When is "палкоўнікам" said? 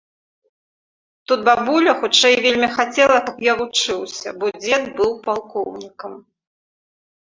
5.31-6.23